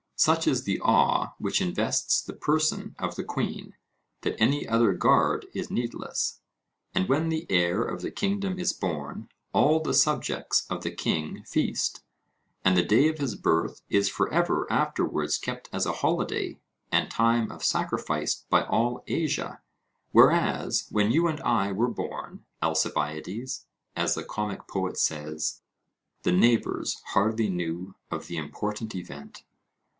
[0.15, 3.75] Such is the awe which invests the person of the queen,
[4.21, 6.41] that any other guard is needless.
[6.93, 11.43] And when the heir of the kingdom is born, all the subjects of the king
[11.43, 12.03] feast;
[12.63, 16.59] and the day of his birth is for ever afterwards kept as a holiday
[16.91, 19.61] and time of sacrifice by all Asia;
[20.11, 23.65] whereas, when you and I were born, Alcibiades,
[23.95, 25.61] as the comic poet says,
[26.23, 29.43] the neighbours hardly knew of the important event.